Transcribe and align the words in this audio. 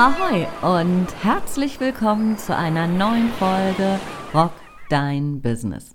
Ahoi 0.00 0.46
und 0.62 1.08
herzlich 1.24 1.80
willkommen 1.80 2.38
zu 2.38 2.56
einer 2.56 2.86
neuen 2.86 3.30
Folge 3.30 3.98
Rock 4.32 4.52
Dein 4.88 5.40
Business. 5.40 5.92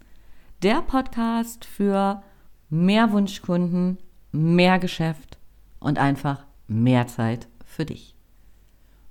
Der 0.61 0.81
Podcast 0.81 1.63
für 1.63 2.21
mehr 2.69 3.13
Wunschkunden, 3.13 3.97
mehr 4.33 4.77
Geschäft 4.77 5.37
und 5.79 5.99
einfach 5.99 6.45
mehr 6.67 7.07
Zeit 7.07 7.47
für 7.63 7.85
dich. 7.85 8.13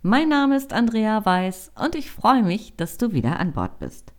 Mein 0.02 0.28
Name 0.28 0.56
ist 0.56 0.74
Andrea 0.74 1.24
Weiß 1.24 1.72
und 1.82 1.94
ich 1.94 2.10
freue 2.10 2.42
mich, 2.42 2.76
dass 2.76 2.98
du 2.98 3.12
wieder 3.12 3.40
an 3.40 3.52
Bord 3.54 3.78
bist. 3.78 4.12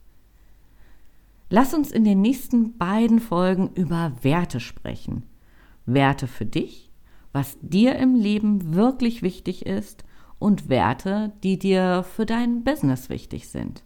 Lass 1.51 1.75
uns 1.75 1.91
in 1.91 2.03
den 2.03 2.19
nächsten 2.19 2.79
beiden 2.79 3.19
Folgen 3.19 3.69
über 3.75 4.13
Werte 4.23 4.59
sprechen. 4.59 5.27
Werte 5.85 6.25
für 6.25 6.47
dich, 6.47 6.89
was 7.31 7.59
dir 7.61 7.95
im 7.97 8.15
Leben 8.15 8.73
wirklich 8.73 9.21
wichtig 9.21 9.67
ist 9.67 10.03
und 10.43 10.67
Werte, 10.67 11.31
die 11.41 11.57
dir 11.57 12.03
für 12.03 12.25
dein 12.25 12.65
Business 12.65 13.07
wichtig 13.07 13.47
sind. 13.47 13.81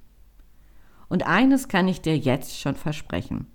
Und 1.07 1.27
eines 1.27 1.67
kann 1.67 1.87
ich 1.87 2.01
dir 2.01 2.17
jetzt 2.17 2.59
schon 2.59 2.73
versprechen. 2.73 3.45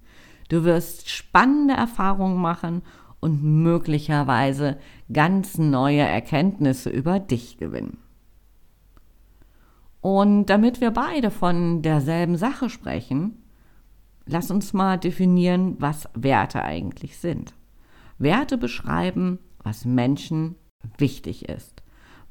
Du 0.49 0.63
wirst 0.63 1.11
spannende 1.11 1.75
Erfahrungen 1.75 2.41
machen 2.41 2.83
und 3.19 3.43
möglicherweise 3.43 4.79
ganz 5.13 5.59
neue 5.59 6.03
Erkenntnisse 6.03 6.91
über 6.91 7.19
dich 7.19 7.59
gewinnen. 7.59 7.99
Und 10.01 10.47
damit 10.47 10.81
wir 10.81 10.93
beide 10.93 11.33
von 11.33 11.83
derselben 11.83 12.37
Sache 12.37 12.71
sprechen, 12.71 13.43
lass 14.27 14.53
uns 14.53 14.73
mal 14.73 14.97
definieren, 14.97 15.75
was 15.81 16.09
Werte 16.15 16.63
eigentlich 16.63 17.19
sind. 17.19 17.53
Werte 18.19 18.59
beschreiben, 18.59 19.41
was 19.59 19.85
Menschen 19.85 20.55
wichtig 20.99 21.49
ist, 21.49 21.82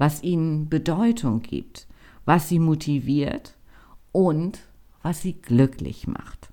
was 0.01 0.23
ihnen 0.23 0.67
Bedeutung 0.67 1.43
gibt, 1.43 1.85
was 2.25 2.49
sie 2.49 2.57
motiviert 2.57 3.55
und 4.11 4.57
was 5.03 5.21
sie 5.21 5.39
glücklich 5.39 6.07
macht. 6.07 6.49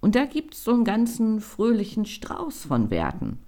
Und 0.00 0.14
da 0.14 0.24
gibt 0.24 0.54
es 0.54 0.64
so 0.64 0.72
einen 0.72 0.84
ganzen 0.84 1.42
fröhlichen 1.42 2.06
Strauß 2.06 2.64
von 2.64 2.88
Werten. 2.88 3.38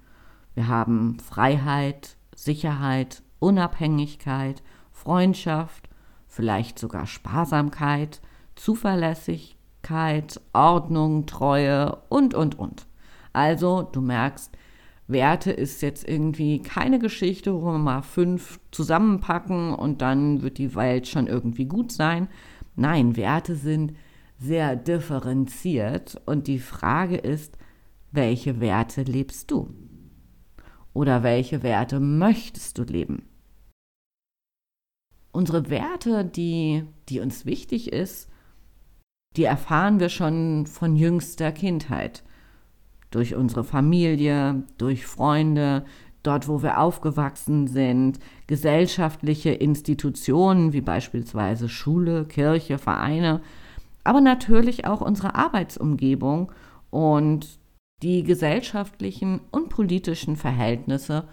Wir 0.54 0.68
haben 0.68 1.16
Freiheit, 1.18 2.18
Sicherheit, 2.34 3.22
Unabhängigkeit, 3.38 4.62
Freundschaft, 4.92 5.88
vielleicht 6.26 6.78
sogar 6.78 7.06
Sparsamkeit, 7.06 8.20
Zuverlässigkeit, 8.54 10.42
Ordnung, 10.52 11.24
Treue 11.24 12.02
und, 12.10 12.34
und, 12.34 12.58
und. 12.58 12.86
Also, 13.32 13.80
du 13.80 14.02
merkst, 14.02 14.52
Werte 15.08 15.52
ist 15.52 15.82
jetzt 15.82 16.08
irgendwie 16.08 16.60
keine 16.60 16.98
Geschichte, 16.98 17.54
wo 17.54 17.66
wir 17.66 17.78
mal 17.78 18.02
fünf 18.02 18.60
zusammenpacken 18.72 19.72
und 19.72 20.02
dann 20.02 20.42
wird 20.42 20.58
die 20.58 20.74
Welt 20.74 21.06
schon 21.06 21.28
irgendwie 21.28 21.66
gut 21.66 21.92
sein. 21.92 22.28
Nein, 22.74 23.16
Werte 23.16 23.54
sind 23.54 23.94
sehr 24.38 24.76
differenziert 24.76 26.20
und 26.26 26.46
die 26.46 26.58
Frage 26.58 27.16
ist, 27.16 27.56
welche 28.10 28.60
Werte 28.60 29.02
lebst 29.02 29.50
du? 29.50 29.72
Oder 30.92 31.22
welche 31.22 31.62
Werte 31.62 32.00
möchtest 32.00 32.78
du 32.78 32.82
leben? 32.82 33.28
Unsere 35.30 35.68
Werte, 35.68 36.24
die, 36.24 36.84
die 37.08 37.20
uns 37.20 37.44
wichtig 37.44 37.92
ist, 37.92 38.30
die 39.36 39.44
erfahren 39.44 40.00
wir 40.00 40.08
schon 40.08 40.66
von 40.66 40.96
jüngster 40.96 41.52
Kindheit. 41.52 42.24
Durch 43.10 43.34
unsere 43.34 43.64
Familie, 43.64 44.64
durch 44.78 45.06
Freunde, 45.06 45.84
dort 46.22 46.48
wo 46.48 46.62
wir 46.62 46.80
aufgewachsen 46.80 47.66
sind, 47.68 48.18
gesellschaftliche 48.46 49.50
Institutionen 49.50 50.72
wie 50.72 50.80
beispielsweise 50.80 51.68
Schule, 51.68 52.24
Kirche, 52.24 52.78
Vereine 52.78 53.40
aber 54.06 54.20
natürlich 54.20 54.86
auch 54.86 55.00
unsere 55.00 55.34
Arbeitsumgebung 55.34 56.52
und 56.90 57.58
die 58.04 58.22
gesellschaftlichen 58.22 59.40
und 59.50 59.68
politischen 59.68 60.36
Verhältnisse, 60.36 61.26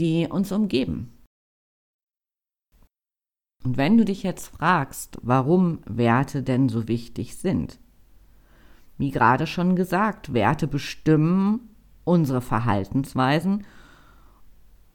die 0.00 0.26
uns 0.28 0.50
umgeben. 0.50 1.12
Und 3.64 3.76
wenn 3.76 3.96
du 3.96 4.04
dich 4.04 4.24
jetzt 4.24 4.48
fragst, 4.48 5.18
warum 5.22 5.78
Werte 5.86 6.42
denn 6.42 6.68
so 6.68 6.88
wichtig 6.88 7.36
sind, 7.36 7.78
wie 8.98 9.10
gerade 9.10 9.46
schon 9.46 9.76
gesagt, 9.76 10.32
Werte 10.32 10.66
bestimmen 10.66 11.70
unsere 12.04 12.40
Verhaltensweisen, 12.40 13.64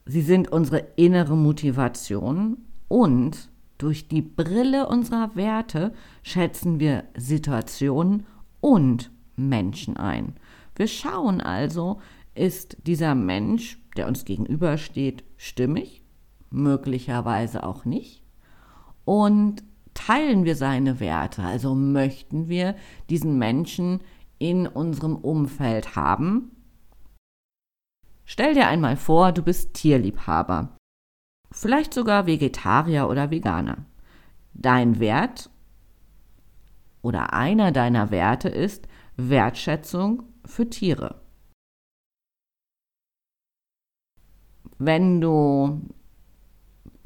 sie 0.06 0.22
sind 0.22 0.52
unsere 0.52 0.80
innere 0.96 1.36
Motivation 1.36 2.58
und 2.88 3.50
durch 3.78 4.08
die 4.08 4.22
Brille 4.22 4.88
unserer 4.88 5.36
Werte 5.36 5.94
schätzen 6.24 6.80
wir 6.80 7.04
Situationen 7.16 8.26
und 8.60 9.12
Menschen 9.36 9.98
ein. 9.98 10.36
Wir 10.76 10.88
schauen 10.88 11.42
also, 11.42 12.00
ist 12.34 12.78
dieser 12.86 13.16
Mensch, 13.16 13.80
der 13.96 14.08
uns 14.08 14.26
gegenübersteht, 14.26 15.24
stimmig, 15.38 16.04
möglicherweise 16.50 17.64
auch 17.64 17.86
nicht, 17.86 18.24
und 19.06 19.64
teilen 19.98 20.46
wir 20.46 20.56
seine 20.56 21.00
Werte, 21.00 21.44
also 21.44 21.76
möchten 21.76 22.48
wir 22.48 22.76
diesen 23.10 23.38
Menschen 23.38 24.02
in 24.40 24.68
unserem 24.68 25.16
Umfeld 25.16 25.96
haben. 25.96 26.52
Stell 28.26 28.54
dir 28.54 28.68
einmal 28.68 28.98
vor, 28.98 29.32
du 29.32 29.42
bist 29.42 29.74
Tierliebhaber 29.74 30.78
vielleicht 31.52 31.94
sogar 31.94 32.26
Vegetarier 32.26 33.10
oder 33.10 33.32
Veganer. 33.32 33.86
Dein 34.54 35.00
Wert 35.00 35.50
oder 37.02 37.34
einer 37.34 37.72
deiner 37.72 38.12
Werte 38.12 38.50
ist 38.50 38.88
Wertschätzung 39.16 40.24
für 40.46 40.70
Tiere. 40.70 41.22
Wenn 44.78 45.22
du 45.22 45.82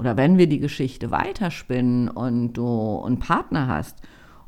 oder 0.02 0.18
wenn 0.18 0.40
wir 0.40 0.48
die 0.48 0.60
Geschichte 0.60 1.12
weiterspinnen 1.12 2.10
und 2.10 2.54
du 2.54 3.04
einen 3.06 3.20
Partner 3.20 3.68
hast 3.68 4.02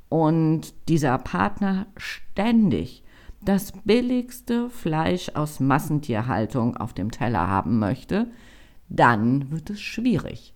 und 0.09 0.73
dieser 0.89 1.19
Partner 1.19 1.85
ständig 1.95 3.03
das 3.39 3.71
billigste 3.83 4.71
Fleisch 4.71 5.29
aus 5.35 5.59
Massentierhaltung 5.59 6.75
auf 6.75 6.93
dem 6.93 7.11
Teller 7.11 7.47
haben 7.47 7.77
möchte, 7.77 8.31
dann 8.89 9.51
wird 9.51 9.69
es 9.69 9.79
schwierig. 9.79 10.55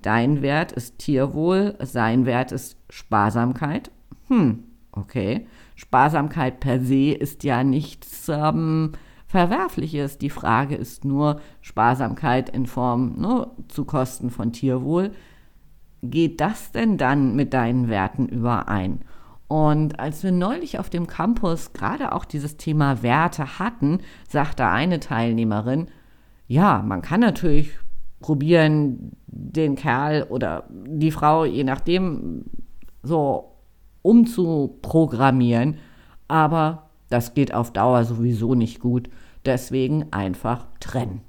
Dein 0.00 0.40
Wert 0.40 0.72
ist 0.72 0.96
Tierwohl, 0.96 1.76
sein 1.80 2.24
Wert 2.24 2.50
ist 2.50 2.78
Sparsamkeit. 2.88 3.90
Hm, 4.28 4.64
okay. 4.92 5.46
Sparsamkeit 5.76 6.60
per 6.60 6.80
se 6.80 7.12
ist 7.12 7.44
ja 7.44 7.62
nichts 7.62 8.30
ähm, 8.30 8.92
Verwerfliches. 9.30 10.18
Die 10.18 10.28
Frage 10.28 10.74
ist 10.74 11.04
nur 11.04 11.40
Sparsamkeit 11.60 12.48
in 12.48 12.66
Form 12.66 13.14
ne, 13.16 13.46
zu 13.68 13.84
Kosten 13.84 14.28
von 14.30 14.52
Tierwohl. 14.52 15.12
Geht 16.02 16.40
das 16.40 16.72
denn 16.72 16.98
dann 16.98 17.36
mit 17.36 17.54
deinen 17.54 17.88
Werten 17.88 18.26
überein? 18.26 19.04
Und 19.46 20.00
als 20.00 20.24
wir 20.24 20.32
neulich 20.32 20.80
auf 20.80 20.90
dem 20.90 21.06
Campus 21.06 21.72
gerade 21.72 22.10
auch 22.10 22.24
dieses 22.24 22.56
Thema 22.56 23.04
Werte 23.04 23.60
hatten, 23.60 24.00
sagte 24.28 24.66
eine 24.66 24.98
Teilnehmerin, 24.98 25.86
ja, 26.48 26.82
man 26.82 27.00
kann 27.00 27.20
natürlich 27.20 27.70
probieren, 28.18 29.12
den 29.28 29.76
Kerl 29.76 30.24
oder 30.24 30.64
die 30.68 31.12
Frau, 31.12 31.44
je 31.44 31.62
nachdem, 31.62 32.46
so 33.04 33.52
umzuprogrammieren. 34.02 35.76
Aber 36.26 36.89
das 37.10 37.34
geht 37.34 37.52
auf 37.52 37.72
Dauer 37.72 38.04
sowieso 38.04 38.54
nicht 38.54 38.80
gut. 38.80 39.10
Deswegen 39.44 40.12
einfach 40.12 40.66
trennen. 40.80 41.20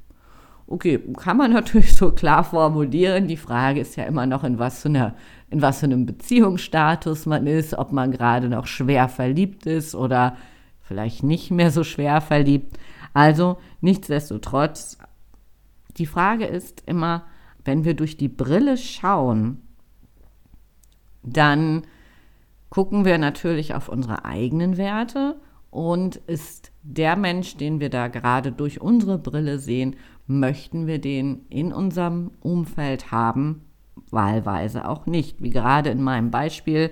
Okay, 0.67 0.99
kann 1.17 1.35
man 1.35 1.51
natürlich 1.53 1.93
so 1.95 2.11
klar 2.11 2.45
formulieren. 2.45 3.27
Die 3.27 3.37
Frage 3.37 3.81
ist 3.81 3.97
ja 3.97 4.05
immer 4.05 4.25
noch, 4.25 4.45
in 4.45 4.57
was 4.57 4.81
für, 4.81 4.89
einer, 4.89 5.15
in 5.49 5.61
was 5.61 5.79
für 5.79 5.87
einem 5.87 6.05
Beziehungsstatus 6.05 7.25
man 7.25 7.45
ist, 7.45 7.77
ob 7.77 7.91
man 7.91 8.11
gerade 8.11 8.47
noch 8.47 8.67
schwer 8.67 9.09
verliebt 9.09 9.65
ist 9.65 9.95
oder 9.95 10.37
vielleicht 10.81 11.23
nicht 11.23 11.51
mehr 11.51 11.71
so 11.71 11.83
schwer 11.83 12.21
verliebt. 12.21 12.77
Also 13.13 13.57
nichtsdestotrotz 13.81 14.97
die 15.97 16.05
Frage 16.05 16.45
ist 16.45 16.83
immer, 16.85 17.25
wenn 17.63 17.83
wir 17.83 17.93
durch 17.93 18.17
die 18.17 18.29
Brille 18.29 18.77
schauen, 18.77 19.61
dann 21.23 21.83
gucken 22.69 23.05
wir 23.05 23.17
natürlich 23.17 23.75
auf 23.75 23.89
unsere 23.89 24.25
eigenen 24.25 24.77
Werte 24.77 25.39
und 25.71 26.17
ist 26.17 26.71
der 26.83 27.15
Mensch, 27.15 27.55
den 27.55 27.79
wir 27.79 27.89
da 27.89 28.09
gerade 28.09 28.51
durch 28.51 28.81
unsere 28.81 29.17
Brille 29.17 29.57
sehen, 29.57 29.95
möchten 30.27 30.85
wir 30.85 30.99
den 30.99 31.45
in 31.49 31.73
unserem 31.73 32.31
Umfeld 32.41 33.11
haben, 33.11 33.65
wahlweise 34.11 34.87
auch 34.87 35.05
nicht. 35.05 35.41
Wie 35.41 35.49
gerade 35.49 35.89
in 35.89 36.03
meinem 36.03 36.29
Beispiel, 36.29 36.91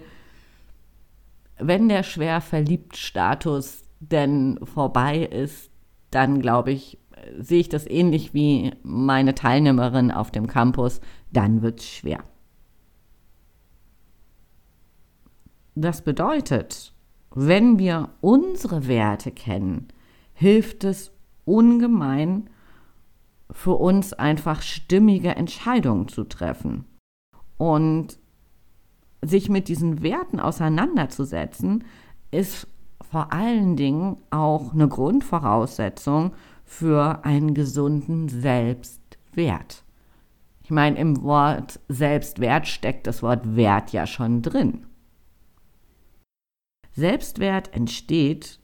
wenn 1.57 1.89
der 1.89 2.03
schwer 2.03 2.39
verliebt 2.39 2.95
Status 2.95 3.83
denn 3.99 4.57
vorbei 4.63 5.19
ist, 5.19 5.71
dann 6.09 6.41
glaube 6.41 6.71
ich, 6.71 6.97
sehe 7.37 7.59
ich 7.59 7.69
das 7.69 7.85
ähnlich 7.85 8.33
wie 8.33 8.71
meine 8.81 9.35
Teilnehmerin 9.35 10.09
auf 10.09 10.31
dem 10.31 10.47
Campus, 10.47 11.01
dann 11.31 11.61
wird 11.61 11.81
es 11.81 11.89
schwer. 11.89 12.23
Das 15.75 16.01
bedeutet, 16.01 16.93
wenn 17.33 17.79
wir 17.79 18.09
unsere 18.21 18.87
Werte 18.87 19.31
kennen, 19.31 19.87
hilft 20.33 20.83
es 20.83 21.11
ungemein 21.45 22.49
für 23.51 23.75
uns 23.75 24.13
einfach 24.13 24.61
stimmige 24.61 25.35
Entscheidungen 25.35 26.07
zu 26.07 26.23
treffen. 26.23 26.85
Und 27.57 28.19
sich 29.21 29.49
mit 29.49 29.67
diesen 29.67 30.01
Werten 30.01 30.39
auseinanderzusetzen, 30.39 31.83
ist 32.31 32.67
vor 33.11 33.33
allen 33.33 33.75
Dingen 33.75 34.17
auch 34.29 34.73
eine 34.73 34.87
Grundvoraussetzung 34.87 36.33
für 36.63 37.25
einen 37.25 37.53
gesunden 37.53 38.29
Selbstwert. 38.29 39.83
Ich 40.63 40.69
meine, 40.69 40.99
im 40.99 41.23
Wort 41.23 41.79
Selbstwert 41.89 42.67
steckt 42.67 43.07
das 43.07 43.23
Wort 43.23 43.55
Wert 43.55 43.91
ja 43.91 44.05
schon 44.05 44.43
drin. 44.43 44.85
Selbstwert 46.99 47.73
entsteht, 47.73 48.59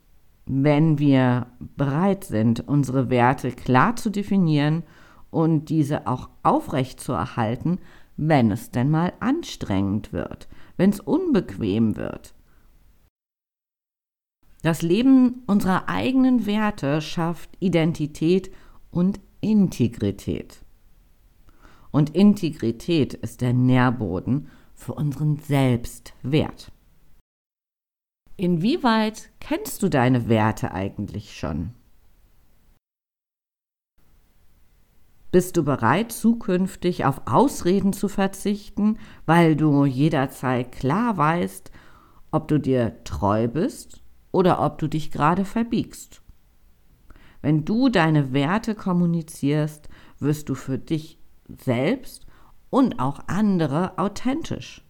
wenn 0.46 1.00
wir 1.00 1.48
bereit 1.60 2.24
sind, 2.24 2.68
unsere 2.68 3.10
Werte 3.10 3.52
klar 3.52 3.96
zu 3.96 4.12
definieren 4.12 4.84
und 5.32 5.70
diese 5.70 6.08
auch 6.08 6.30
aufrecht 6.44 7.00
zu 7.00 7.14
erhalten, 7.14 7.80
wenn 8.18 8.52
es 8.52 8.72
denn 8.72 8.90
mal 8.92 9.14
anstrengend 9.20 10.14
wird, 10.14 10.48
wenn 10.78 10.92
es 10.92 11.00
unbequem 11.00 11.96
wird. 11.96 12.34
Das 14.62 14.82
Leben 14.82 15.44
unserer 15.46 15.90
eigenen 15.90 16.46
Werte 16.46 17.02
schafft 17.02 17.50
Identität 17.60 18.52
und 18.92 19.20
Integrität. 19.42 20.64
Und 21.92 22.16
Integrität 22.16 23.14
ist 23.14 23.42
der 23.42 23.54
Nährboden 23.54 24.50
für 24.74 24.94
unseren 24.94 25.38
Selbstwert. 25.38 26.72
Inwieweit 28.38 29.30
kennst 29.40 29.82
du 29.82 29.90
deine 29.90 30.28
Werte 30.28 30.74
eigentlich 30.74 31.38
schon? 31.38 31.72
Bist 35.32 35.56
du 35.56 35.64
bereit, 35.64 36.12
zukünftig 36.12 37.06
auf 37.06 37.22
Ausreden 37.26 37.94
zu 37.94 38.10
verzichten, 38.10 39.00
weil 39.26 39.56
du 39.56 39.86
jederzeit 39.86 40.72
klar 40.74 41.18
weißt, 41.18 41.72
ob 42.32 42.48
du 42.50 42.60
dir 42.60 43.04
treu 43.06 43.48
bist 43.48 44.02
oder 44.32 44.62
ob 44.62 44.80
du 44.80 44.88
dich 44.88 45.12
gerade 45.12 45.46
verbiegst? 45.46 46.22
Wenn 47.42 47.64
du 47.64 47.90
deine 47.90 48.34
Werte 48.34 48.76
kommunizierst, 48.76 49.88
wirst 50.20 50.50
du 50.50 50.56
für 50.56 50.78
dich 50.78 51.20
selbst 51.48 52.26
und 52.70 53.00
auch 53.00 53.20
andere 53.28 53.98
authentisch. 53.98 54.85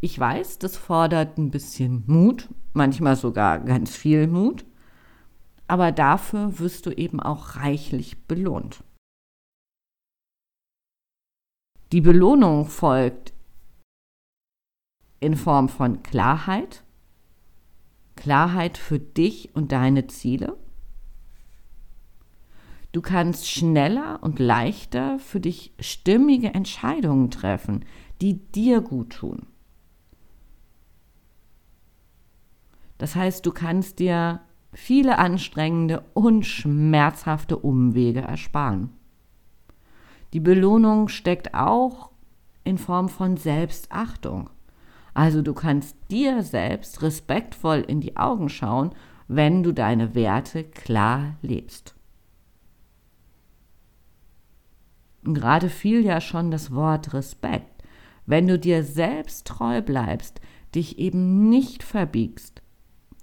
Ich 0.00 0.18
weiß, 0.18 0.58
das 0.58 0.76
fordert 0.76 1.38
ein 1.38 1.50
bisschen 1.50 2.04
Mut, 2.06 2.48
manchmal 2.72 3.16
sogar 3.16 3.58
ganz 3.58 3.96
viel 3.96 4.28
Mut, 4.28 4.64
aber 5.66 5.90
dafür 5.90 6.60
wirst 6.60 6.86
du 6.86 6.90
eben 6.90 7.20
auch 7.20 7.56
reichlich 7.56 8.26
belohnt. 8.26 8.84
Die 11.90 12.00
Belohnung 12.00 12.66
folgt 12.66 13.32
in 15.20 15.36
Form 15.36 15.68
von 15.68 16.02
Klarheit, 16.02 16.84
Klarheit 18.14 18.78
für 18.78 19.00
dich 19.00 19.54
und 19.56 19.72
deine 19.72 20.06
Ziele. 20.06 20.56
Du 22.92 23.02
kannst 23.02 23.48
schneller 23.48 24.22
und 24.22 24.38
leichter 24.38 25.18
für 25.18 25.40
dich 25.40 25.72
stimmige 25.80 26.54
Entscheidungen 26.54 27.30
treffen, 27.30 27.84
die 28.20 28.34
dir 28.34 28.80
gut 28.80 29.10
tun. 29.10 29.46
Das 32.98 33.14
heißt, 33.14 33.46
du 33.46 33.52
kannst 33.52 34.00
dir 34.00 34.40
viele 34.72 35.18
anstrengende 35.18 36.04
und 36.14 36.44
schmerzhafte 36.44 37.56
Umwege 37.56 38.20
ersparen. 38.20 38.90
Die 40.32 40.40
Belohnung 40.40 41.08
steckt 41.08 41.54
auch 41.54 42.10
in 42.64 42.76
Form 42.76 43.08
von 43.08 43.36
Selbstachtung. 43.36 44.50
Also 45.14 45.42
du 45.42 45.54
kannst 45.54 45.96
dir 46.10 46.42
selbst 46.42 47.02
respektvoll 47.02 47.80
in 47.80 48.00
die 48.00 48.16
Augen 48.16 48.48
schauen, 48.48 48.90
wenn 49.26 49.62
du 49.62 49.72
deine 49.72 50.14
Werte 50.14 50.64
klar 50.64 51.36
lebst. 51.42 51.94
Und 55.24 55.34
gerade 55.34 55.68
fiel 55.68 56.04
ja 56.04 56.20
schon 56.20 56.50
das 56.50 56.74
Wort 56.74 57.14
Respekt. 57.14 57.82
Wenn 58.26 58.46
du 58.46 58.58
dir 58.58 58.84
selbst 58.84 59.46
treu 59.46 59.82
bleibst, 59.82 60.40
dich 60.74 60.98
eben 60.98 61.48
nicht 61.48 61.82
verbiegst, 61.82 62.57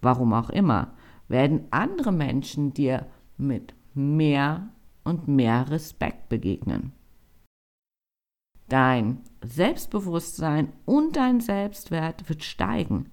warum 0.01 0.33
auch 0.33 0.49
immer, 0.49 0.93
werden 1.27 1.65
andere 1.71 2.11
Menschen 2.11 2.73
dir 2.73 3.07
mit 3.37 3.73
mehr 3.93 4.69
und 5.03 5.27
mehr 5.27 5.69
Respekt 5.69 6.29
begegnen. 6.29 6.91
Dein 8.67 9.21
Selbstbewusstsein 9.43 10.73
und 10.85 11.15
dein 11.15 11.39
Selbstwert 11.39 12.27
wird 12.29 12.43
steigen. 12.43 13.11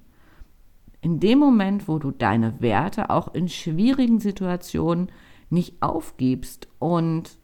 In 1.01 1.21
dem 1.21 1.39
Moment, 1.39 1.89
wo 1.89 1.99
du 1.99 2.11
deine 2.11 2.61
Werte 2.61 3.11
auch 3.11 3.35
in 3.35 3.49
schwierigen 3.49 4.19
Situationen 4.19 5.11
nicht 5.51 5.83
aufgibst 5.83 6.69
und 6.79 7.39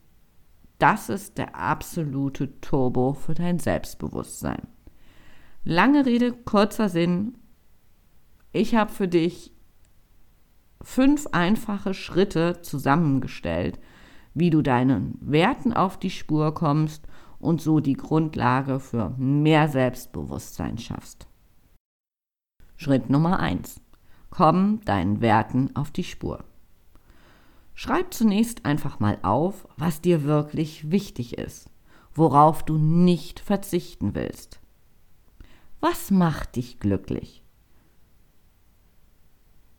das 0.79 1.09
ist 1.09 1.39
der 1.39 1.57
absolute 1.57 2.61
Turbo 2.61 3.13
für 3.13 3.35
dein 3.35 3.59
Selbstbewusstsein. 3.59 4.69
Lange 5.65 6.07
Rede, 6.07 6.33
kurzer 6.33 6.89
Sinn, 6.89 7.37
ich 8.53 8.75
habe 8.75 8.93
für 8.93 9.09
dich 9.09 9.53
fünf 10.83 11.27
einfache 11.33 11.95
Schritte 11.95 12.63
zusammengestellt, 12.63 13.79
wie 14.35 14.51
du 14.51 14.63
deinen 14.63 15.19
Werten 15.21 15.73
auf 15.73 15.99
die 15.99 16.11
Spur 16.11 16.55
kommst 16.55 17.07
und 17.39 17.61
so 17.61 17.81
die 17.81 17.95
Grundlage 17.95 18.81
für 18.81 19.11
mehr 19.19 19.69
Selbstbewusstsein 19.69 20.79
schaffst. 20.79 21.27
Schritt 22.77 23.11
Nummer 23.11 23.41
eins: 23.41 23.81
Komm 24.31 24.81
deinen 24.85 25.21
Werten 25.21 25.75
auf 25.75 25.91
die 25.91 26.05
Spur. 26.05 26.45
Schreib 27.75 28.13
zunächst 28.13 28.65
einfach 28.65 28.99
mal 28.99 29.19
auf, 29.23 29.69
was 29.77 30.01
dir 30.01 30.25
wirklich 30.25 30.91
wichtig 30.91 31.39
ist, 31.39 31.71
worauf 32.15 32.65
du 32.65 32.77
nicht 32.77 33.41
verzichten 33.41 34.15
willst. 34.15 34.61
Was 35.81 36.11
macht 36.11 36.57
dich 36.57 36.81
glücklich? 36.81 37.45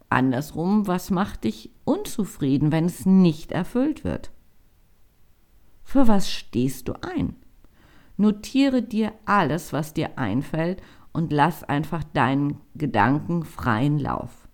Andersrum, 0.10 0.88
was 0.88 1.12
macht 1.12 1.44
dich 1.44 1.72
unzufrieden, 1.86 2.72
wenn 2.72 2.86
es 2.86 3.06
nicht 3.06 3.52
erfüllt 3.52 4.04
wird? 4.04 4.32
Für 5.84 6.08
was 6.08 6.30
stehst 6.32 6.88
du 6.88 6.94
ein? 7.02 7.36
Notiere 8.18 8.82
dir 8.82 9.14
alles, 9.26 9.72
was 9.72 9.94
dir 9.94 10.18
einfällt 10.18 10.82
und 11.14 11.32
lass 11.32 11.64
einfach 11.64 12.04
deinen 12.04 12.60
Gedanken 12.76 13.44
freien 13.44 13.98
Lauf. 13.98 14.48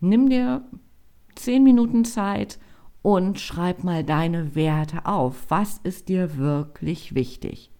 Nimm 0.00 0.28
dir 0.28 0.64
zehn 1.34 1.62
Minuten 1.62 2.04
Zeit 2.04 2.58
und 3.02 3.38
schreib 3.38 3.84
mal 3.84 4.04
deine 4.04 4.54
Werte 4.54 5.06
auf. 5.06 5.46
Was 5.48 5.78
ist 5.78 6.08
dir 6.08 6.36
wirklich 6.36 7.14
wichtig? 7.14 7.70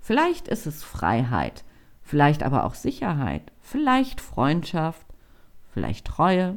Vielleicht 0.00 0.48
ist 0.48 0.66
es 0.66 0.82
Freiheit, 0.82 1.64
vielleicht 2.08 2.42
aber 2.42 2.64
auch 2.64 2.74
Sicherheit, 2.74 3.52
vielleicht 3.60 4.22
Freundschaft, 4.22 5.06
vielleicht 5.74 6.06
Treue, 6.06 6.56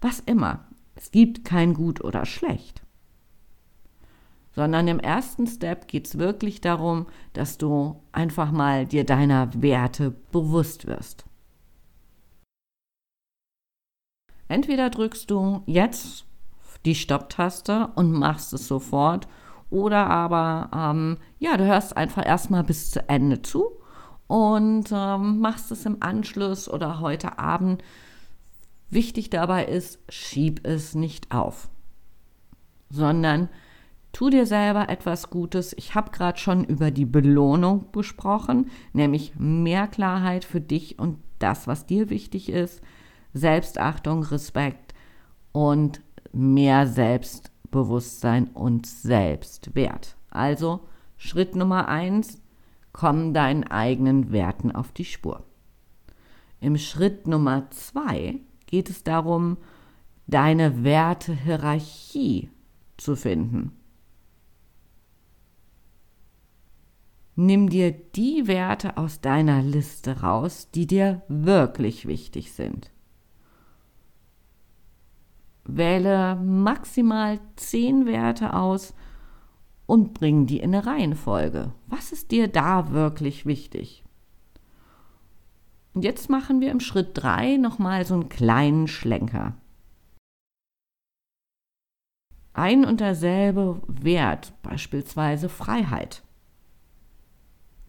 was 0.00 0.20
immer. 0.20 0.64
Es 0.94 1.10
gibt 1.10 1.44
kein 1.44 1.74
Gut 1.74 2.02
oder 2.02 2.24
Schlecht. 2.24 2.82
Sondern 4.52 4.88
im 4.88 4.98
ersten 4.98 5.46
Step 5.46 5.88
geht 5.88 6.06
es 6.06 6.18
wirklich 6.18 6.62
darum, 6.62 7.06
dass 7.34 7.58
du 7.58 8.02
einfach 8.12 8.50
mal 8.50 8.86
dir 8.86 9.04
deiner 9.04 9.50
Werte 9.60 10.10
bewusst 10.32 10.86
wirst. 10.86 11.26
Entweder 14.48 14.88
drückst 14.88 15.30
du 15.30 15.62
jetzt 15.66 16.24
die 16.86 16.94
Stopptaste 16.94 17.88
und 17.94 18.12
machst 18.12 18.54
es 18.54 18.68
sofort, 18.68 19.28
oder 19.68 20.06
aber 20.08 20.70
ähm, 20.74 21.18
ja, 21.38 21.58
du 21.58 21.66
hörst 21.66 21.96
einfach 21.96 22.24
erstmal 22.26 22.64
bis 22.64 22.90
zu 22.90 23.06
Ende 23.08 23.42
zu 23.42 23.81
und 24.32 24.86
ähm, 24.92 25.40
machst 25.40 25.70
es 25.72 25.84
im 25.84 25.98
Anschluss 26.00 26.66
oder 26.66 27.00
heute 27.00 27.38
Abend. 27.38 27.84
Wichtig 28.88 29.28
dabei 29.28 29.66
ist, 29.66 29.98
schieb 30.08 30.66
es 30.66 30.94
nicht 30.94 31.32
auf, 31.32 31.68
sondern 32.88 33.50
tu 34.12 34.30
dir 34.30 34.46
selber 34.46 34.88
etwas 34.88 35.28
Gutes. 35.28 35.74
Ich 35.76 35.94
habe 35.94 36.12
gerade 36.12 36.38
schon 36.38 36.64
über 36.64 36.90
die 36.90 37.04
Belohnung 37.04 37.92
gesprochen, 37.92 38.70
nämlich 38.94 39.34
mehr 39.36 39.86
Klarheit 39.86 40.46
für 40.46 40.62
dich 40.62 40.98
und 40.98 41.18
das, 41.38 41.66
was 41.66 41.84
dir 41.84 42.08
wichtig 42.08 42.48
ist. 42.48 42.80
Selbstachtung, 43.34 44.22
Respekt 44.22 44.94
und 45.52 46.00
mehr 46.32 46.86
Selbstbewusstsein 46.86 48.46
und 48.54 48.86
Selbstwert. 48.86 50.16
Also 50.30 50.80
Schritt 51.18 51.54
Nummer 51.54 51.88
eins, 51.88 52.41
komm 52.92 53.34
deinen 53.34 53.64
eigenen 53.64 54.32
Werten 54.32 54.72
auf 54.72 54.92
die 54.92 55.04
Spur. 55.04 55.44
Im 56.60 56.76
Schritt 56.76 57.26
Nummer 57.26 57.70
zwei 57.70 58.40
geht 58.66 58.88
es 58.90 59.02
darum, 59.02 59.56
deine 60.26 60.84
Wertehierarchie 60.84 62.50
zu 62.96 63.16
finden. 63.16 63.72
Nimm 67.34 67.70
dir 67.70 67.92
die 67.92 68.46
Werte 68.46 68.98
aus 68.98 69.20
deiner 69.20 69.62
Liste 69.62 70.20
raus, 70.20 70.70
die 70.70 70.86
dir 70.86 71.22
wirklich 71.28 72.06
wichtig 72.06 72.52
sind. 72.52 72.90
Wähle 75.64 76.36
maximal 76.36 77.40
zehn 77.56 78.06
Werte 78.06 78.52
aus 78.52 78.94
und 79.92 80.14
bring 80.14 80.46
die 80.46 80.58
in 80.60 80.74
eine 80.74 80.86
Reihenfolge. 80.86 81.70
Was 81.86 82.12
ist 82.12 82.30
dir 82.30 82.48
da 82.48 82.92
wirklich 82.92 83.44
wichtig? 83.44 84.02
Und 85.92 86.02
jetzt 86.02 86.30
machen 86.30 86.62
wir 86.62 86.70
im 86.70 86.80
Schritt 86.80 87.10
3 87.12 87.58
nochmal 87.58 88.06
so 88.06 88.14
einen 88.14 88.30
kleinen 88.30 88.88
Schlenker. 88.88 89.54
Ein 92.54 92.86
und 92.86 93.00
derselbe 93.00 93.82
Wert, 93.86 94.54
beispielsweise 94.62 95.50
Freiheit, 95.50 96.22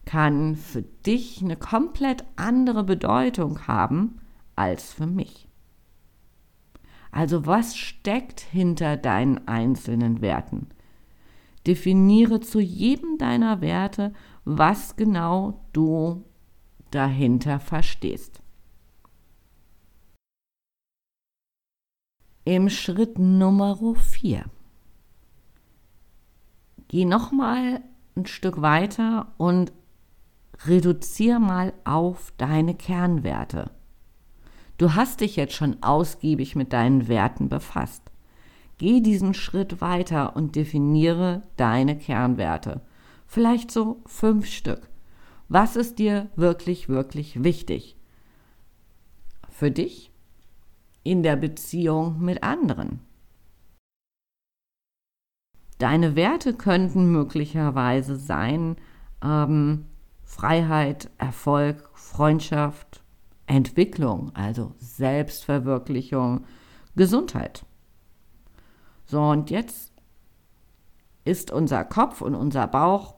kann 0.04 0.56
für 0.56 0.82
dich 0.82 1.40
eine 1.40 1.56
komplett 1.56 2.26
andere 2.36 2.84
Bedeutung 2.84 3.66
haben 3.66 4.20
als 4.56 4.92
für 4.92 5.06
mich. 5.06 5.48
Also 7.10 7.46
was 7.46 7.78
steckt 7.78 8.40
hinter 8.40 8.98
deinen 8.98 9.48
einzelnen 9.48 10.20
Werten? 10.20 10.68
Definiere 11.66 12.40
zu 12.40 12.60
jedem 12.60 13.18
deiner 13.18 13.60
Werte, 13.60 14.12
was 14.44 14.96
genau 14.96 15.66
du 15.72 16.24
dahinter 16.90 17.58
verstehst. 17.60 18.42
Im 22.44 22.68
Schritt 22.68 23.18
Nummer 23.18 23.94
4 23.94 24.44
geh 26.88 27.04
nochmal 27.06 27.82
ein 28.16 28.26
Stück 28.26 28.60
weiter 28.60 29.32
und 29.38 29.72
reduziere 30.66 31.40
mal 31.40 31.72
auf 31.84 32.32
deine 32.36 32.74
Kernwerte. 32.74 33.70
Du 34.76 34.94
hast 34.94 35.20
dich 35.20 35.36
jetzt 35.36 35.54
schon 35.54 35.82
ausgiebig 35.82 36.54
mit 36.54 36.72
deinen 36.72 37.08
Werten 37.08 37.48
befasst. 37.48 38.10
Geh 38.84 39.00
diesen 39.00 39.32
Schritt 39.32 39.80
weiter 39.80 40.36
und 40.36 40.56
definiere 40.56 41.40
deine 41.56 41.96
Kernwerte. 41.96 42.82
Vielleicht 43.26 43.70
so 43.70 44.02
fünf 44.04 44.44
Stück. 44.44 44.90
Was 45.48 45.74
ist 45.74 45.98
dir 45.98 46.28
wirklich, 46.36 46.90
wirklich 46.90 47.42
wichtig? 47.42 47.96
Für 49.48 49.70
dich? 49.70 50.12
In 51.02 51.22
der 51.22 51.36
Beziehung 51.36 52.20
mit 52.20 52.42
anderen? 52.42 53.00
Deine 55.78 56.14
Werte 56.14 56.52
könnten 56.52 57.10
möglicherweise 57.10 58.16
sein 58.16 58.76
ähm, 59.24 59.86
Freiheit, 60.24 61.10
Erfolg, 61.16 61.88
Freundschaft, 61.94 63.02
Entwicklung, 63.46 64.30
also 64.34 64.74
Selbstverwirklichung, 64.76 66.44
Gesundheit. 66.96 67.64
So, 69.06 69.20
und 69.22 69.50
jetzt 69.50 69.92
ist 71.24 71.50
unser 71.50 71.84
Kopf 71.84 72.20
und 72.20 72.34
unser 72.34 72.66
Bauch 72.66 73.16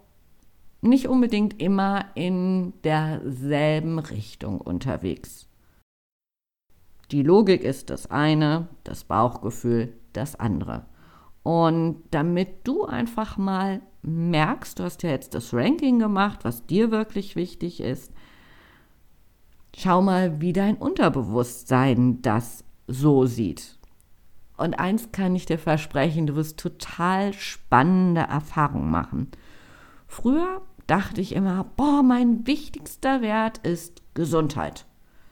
nicht 0.81 1.09
unbedingt 1.09 1.61
immer 1.61 2.07
in 2.15 2.73
derselben 2.83 3.99
Richtung 3.99 4.61
unterwegs. 4.61 5.49
Die 7.11 7.23
Logik 7.23 7.63
ist 7.63 7.91
das 7.91 8.11
eine, 8.11 8.69
das 8.85 9.05
Bauchgefühl 9.05 9.93
das 10.13 10.35
andere. 10.35 10.87
Und 11.43 12.03
damit 12.11 12.67
du 12.67 12.85
einfach 12.85 13.37
mal 13.37 13.81
merkst, 14.03 14.79
du 14.79 14.85
hast 14.85 15.03
ja 15.03 15.11
jetzt 15.11 15.35
das 15.35 15.55
Ranking 15.55 15.99
gemacht, 15.99 16.41
was 16.43 16.67
dir 16.67 16.91
wirklich 16.91 17.37
wichtig 17.37 17.81
ist, 17.81 18.13
schau 19.77 20.03
mal, 20.03 20.41
wie 20.41 20.53
dein 20.53 20.77
Unterbewusstsein 20.77 22.23
das 22.23 22.65
so 22.89 23.27
sieht. 23.27 23.76
Und 24.57 24.79
eins 24.79 25.13
kann 25.13 25.37
ich 25.37 25.47
dir 25.47 25.59
versprechen, 25.59 26.27
du 26.27 26.37
wirst 26.37 26.59
total 26.59 27.33
spannende 27.33 28.23
Erfahrungen 28.23 28.91
machen. 28.91 29.29
Früher 30.07 30.63
dachte 30.87 31.21
ich 31.21 31.35
immer, 31.35 31.65
boah, 31.77 32.03
mein 32.03 32.47
wichtigster 32.47 33.21
Wert 33.21 33.59
ist 33.59 34.03
Gesundheit. 34.15 34.87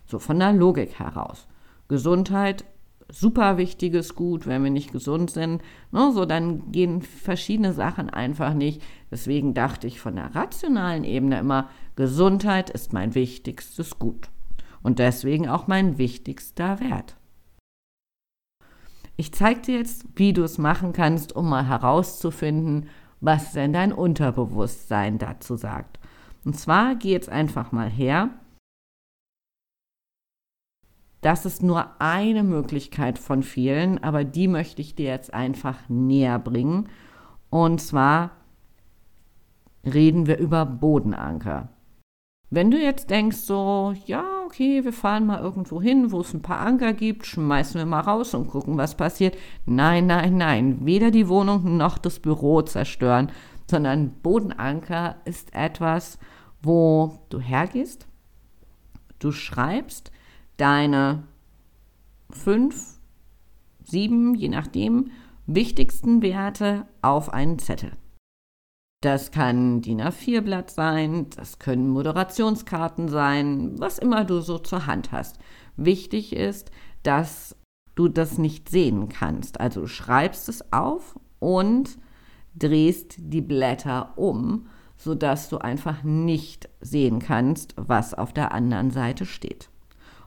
So 0.06 0.18
von 0.18 0.38
der 0.38 0.52
Logik 0.52 0.98
heraus. 0.98 1.46
Gesundheit 1.88 2.64
super 3.08 3.56
wichtiges 3.56 4.14
Gut, 4.14 4.46
wenn 4.46 4.64
wir 4.64 4.70
nicht 4.70 4.92
gesund 4.92 5.30
sind. 5.30 5.62
Ne, 5.92 6.10
so, 6.12 6.24
dann 6.24 6.72
gehen 6.72 7.02
verschiedene 7.02 7.72
Sachen 7.72 8.10
einfach 8.10 8.54
nicht. 8.54 8.82
Deswegen 9.10 9.54
dachte 9.54 9.86
ich 9.86 10.00
von 10.00 10.16
der 10.16 10.34
rationalen 10.34 11.04
Ebene 11.04 11.38
immer, 11.38 11.68
Gesundheit 11.96 12.70
ist 12.70 12.92
mein 12.92 13.14
wichtigstes 13.14 13.98
Gut. 13.98 14.28
Und 14.82 14.98
deswegen 14.98 15.48
auch 15.48 15.66
mein 15.66 15.98
wichtigster 15.98 16.80
Wert. 16.80 17.16
Ich 19.16 19.32
zeige 19.32 19.60
dir 19.60 19.78
jetzt, 19.78 20.06
wie 20.16 20.32
du 20.32 20.42
es 20.42 20.58
machen 20.58 20.92
kannst, 20.92 21.34
um 21.34 21.48
mal 21.48 21.66
herauszufinden, 21.66 22.88
was 23.20 23.52
denn 23.52 23.72
dein 23.72 23.92
Unterbewusstsein 23.92 25.18
dazu 25.18 25.56
sagt. 25.56 25.98
Und 26.44 26.58
zwar 26.58 26.94
geh 26.96 27.12
jetzt 27.12 27.28
einfach 27.28 27.72
mal 27.72 27.88
her 27.88 28.30
das 31.24 31.46
ist 31.46 31.62
nur 31.62 31.86
eine 32.02 32.42
Möglichkeit 32.42 33.18
von 33.18 33.42
vielen, 33.42 33.96
aber 34.04 34.24
die 34.24 34.46
möchte 34.46 34.82
ich 34.82 34.94
dir 34.94 35.06
jetzt 35.06 35.32
einfach 35.32 35.88
näher 35.88 36.38
bringen. 36.38 36.90
Und 37.48 37.80
zwar 37.80 38.32
reden 39.86 40.26
wir 40.26 40.36
über 40.36 40.66
Bodenanker. 40.66 41.70
Wenn 42.50 42.70
du 42.70 42.76
jetzt 42.78 43.08
denkst, 43.08 43.38
so, 43.38 43.94
ja, 44.04 44.22
okay, 44.54 44.84
wir 44.84 44.92
fahren 44.92 45.26
mal 45.26 45.40
irgendwo 45.40 45.82
hin, 45.82 46.12
wo 46.12 46.20
es 46.20 46.32
ein 46.32 46.42
paar 46.42 46.60
Anker 46.60 46.92
gibt, 46.92 47.26
schmeißen 47.26 47.76
wir 47.76 47.86
mal 47.86 48.00
raus 48.00 48.34
und 48.34 48.46
gucken, 48.46 48.76
was 48.76 48.96
passiert. 48.96 49.36
Nein, 49.66 50.06
nein, 50.06 50.36
nein, 50.36 50.78
weder 50.86 51.10
die 51.10 51.28
Wohnung 51.28 51.76
noch 51.76 51.98
das 51.98 52.20
Büro 52.20 52.62
zerstören, 52.62 53.32
sondern 53.68 54.12
Bodenanker 54.22 55.16
ist 55.24 55.52
etwas, 55.54 56.20
wo 56.62 57.18
du 57.30 57.40
hergehst, 57.40 58.06
du 59.18 59.32
schreibst, 59.32 60.12
deine 60.56 61.24
fünf, 62.30 63.00
sieben, 63.82 64.36
je 64.36 64.50
nachdem, 64.50 65.10
wichtigsten 65.46 66.22
Werte 66.22 66.86
auf 67.02 67.34
einen 67.34 67.58
Zettel. 67.58 67.90
Das 69.04 69.32
kann 69.32 69.82
DIN 69.82 70.00
A4-Blatt 70.00 70.70
sein, 70.70 71.26
das 71.36 71.58
können 71.58 71.90
Moderationskarten 71.90 73.08
sein, 73.08 73.78
was 73.78 73.98
immer 73.98 74.24
du 74.24 74.40
so 74.40 74.56
zur 74.56 74.86
Hand 74.86 75.12
hast. 75.12 75.38
Wichtig 75.76 76.34
ist, 76.34 76.70
dass 77.02 77.54
du 77.96 78.08
das 78.08 78.38
nicht 78.38 78.70
sehen 78.70 79.10
kannst. 79.10 79.60
Also 79.60 79.82
du 79.82 79.88
schreibst 79.88 80.48
es 80.48 80.72
auf 80.72 81.18
und 81.38 81.98
drehst 82.54 83.16
die 83.18 83.42
Blätter 83.42 84.14
um, 84.16 84.68
sodass 84.96 85.50
du 85.50 85.58
einfach 85.58 86.02
nicht 86.02 86.70
sehen 86.80 87.18
kannst, 87.18 87.74
was 87.76 88.14
auf 88.14 88.32
der 88.32 88.52
anderen 88.52 88.90
Seite 88.90 89.26
steht. 89.26 89.68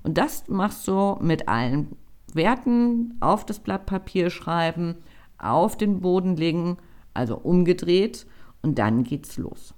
Und 0.04 0.20
das 0.20 0.48
machst 0.50 0.88
du 0.88 1.18
mit 1.20 1.48
allen 1.48 1.96
Werten 2.32 3.16
auf 3.22 3.44
das 3.44 3.58
Blatt 3.58 3.88
Papier 3.88 4.30
schreiben, 4.30 4.98
auf 5.40 5.78
den 5.78 6.00
Boden 6.00 6.36
legen, 6.36 6.78
also 7.16 7.38
umgedreht 7.38 8.28
und 8.68 8.76
dann 8.76 9.04
geht's 9.04 9.38
los. 9.38 9.74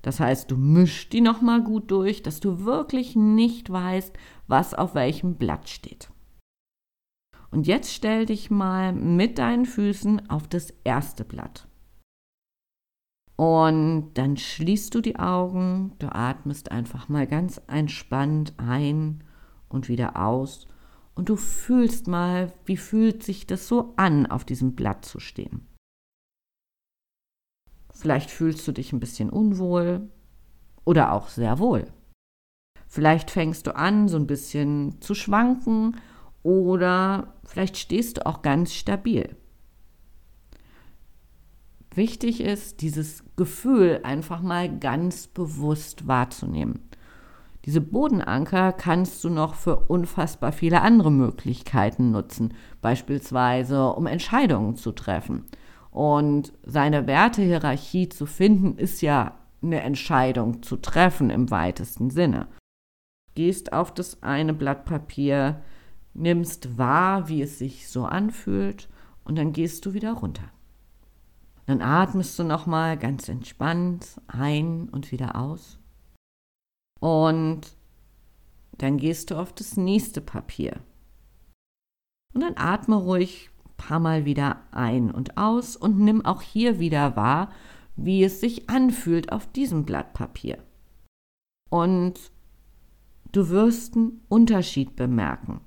Das 0.00 0.20
heißt, 0.20 0.48
du 0.50 0.56
mischst 0.56 1.12
die 1.12 1.20
nochmal 1.20 1.62
gut 1.62 1.90
durch, 1.90 2.22
dass 2.22 2.38
du 2.38 2.64
wirklich 2.64 3.16
nicht 3.16 3.70
weißt, 3.70 4.16
was 4.46 4.74
auf 4.74 4.94
welchem 4.94 5.34
Blatt 5.34 5.68
steht. 5.68 6.08
Und 7.50 7.66
jetzt 7.66 7.92
stell 7.92 8.26
dich 8.26 8.48
mal 8.48 8.92
mit 8.92 9.38
deinen 9.38 9.66
Füßen 9.66 10.30
auf 10.30 10.46
das 10.46 10.72
erste 10.84 11.24
Blatt. 11.24 11.66
Und 13.34 14.10
dann 14.14 14.36
schließt 14.36 14.94
du 14.94 15.00
die 15.00 15.18
Augen, 15.18 15.94
du 15.98 16.14
atmest 16.14 16.70
einfach 16.70 17.08
mal 17.08 17.26
ganz 17.26 17.60
entspannt 17.66 18.54
ein 18.56 19.24
und 19.68 19.88
wieder 19.88 20.16
aus 20.16 20.68
und 21.16 21.28
du 21.28 21.34
fühlst 21.34 22.06
mal, 22.06 22.52
wie 22.66 22.76
fühlt 22.76 23.24
sich 23.24 23.48
das 23.48 23.66
so 23.66 23.94
an, 23.96 24.26
auf 24.26 24.44
diesem 24.44 24.76
Blatt 24.76 25.04
zu 25.04 25.18
stehen. 25.18 25.66
Vielleicht 28.02 28.32
fühlst 28.32 28.66
du 28.66 28.72
dich 28.72 28.92
ein 28.92 28.98
bisschen 28.98 29.30
unwohl 29.30 30.10
oder 30.84 31.12
auch 31.12 31.28
sehr 31.28 31.60
wohl. 31.60 31.86
Vielleicht 32.88 33.30
fängst 33.30 33.68
du 33.68 33.76
an, 33.76 34.08
so 34.08 34.16
ein 34.16 34.26
bisschen 34.26 35.00
zu 35.00 35.14
schwanken 35.14 35.94
oder 36.42 37.34
vielleicht 37.44 37.76
stehst 37.76 38.16
du 38.16 38.26
auch 38.26 38.42
ganz 38.42 38.74
stabil. 38.74 39.36
Wichtig 41.94 42.40
ist, 42.40 42.80
dieses 42.80 43.22
Gefühl 43.36 44.00
einfach 44.02 44.42
mal 44.42 44.80
ganz 44.80 45.28
bewusst 45.28 46.08
wahrzunehmen. 46.08 46.80
Diese 47.66 47.80
Bodenanker 47.80 48.72
kannst 48.72 49.22
du 49.22 49.30
noch 49.30 49.54
für 49.54 49.76
unfassbar 49.76 50.50
viele 50.50 50.80
andere 50.80 51.12
Möglichkeiten 51.12 52.10
nutzen, 52.10 52.54
beispielsweise 52.80 53.90
um 53.90 54.08
Entscheidungen 54.08 54.74
zu 54.74 54.90
treffen. 54.90 55.44
Und 55.92 56.54
seine 56.64 57.06
Wertehierarchie 57.06 58.08
zu 58.08 58.26
finden, 58.26 58.78
ist 58.78 59.02
ja 59.02 59.38
eine 59.62 59.82
Entscheidung 59.82 60.62
zu 60.62 60.76
treffen 60.76 61.30
im 61.30 61.50
weitesten 61.50 62.10
Sinne. 62.10 62.48
Gehst 63.34 63.72
auf 63.72 63.94
das 63.94 64.22
eine 64.22 64.54
Blatt 64.54 64.84
Papier, 64.84 65.62
nimmst 66.14 66.78
wahr, 66.78 67.28
wie 67.28 67.42
es 67.42 67.58
sich 67.58 67.88
so 67.88 68.04
anfühlt 68.04 68.88
und 69.24 69.36
dann 69.36 69.52
gehst 69.52 69.86
du 69.86 69.94
wieder 69.94 70.14
runter. 70.14 70.50
Dann 71.66 71.80
atmest 71.80 72.38
du 72.38 72.44
nochmal 72.44 72.98
ganz 72.98 73.28
entspannt 73.28 74.20
ein 74.26 74.88
und 74.88 75.12
wieder 75.12 75.36
aus. 75.36 75.78
Und 77.00 77.76
dann 78.78 78.96
gehst 78.96 79.30
du 79.30 79.36
auf 79.36 79.52
das 79.52 79.76
nächste 79.76 80.20
Papier. 80.20 80.80
Und 82.34 82.40
dann 82.40 82.54
atme 82.56 82.96
ruhig 82.96 83.50
paar 83.82 84.00
Mal 84.00 84.24
wieder 84.24 84.58
ein 84.70 85.10
und 85.10 85.36
aus 85.36 85.76
und 85.76 85.98
nimm 85.98 86.24
auch 86.24 86.40
hier 86.42 86.78
wieder 86.78 87.16
wahr, 87.16 87.50
wie 87.96 88.22
es 88.22 88.40
sich 88.40 88.70
anfühlt 88.70 89.32
auf 89.32 89.46
diesem 89.50 89.84
Blatt 89.84 90.14
Papier. 90.14 90.58
Und 91.68 92.14
du 93.32 93.48
wirst 93.48 93.96
einen 93.96 94.20
Unterschied 94.28 94.94
bemerken. 94.94 95.60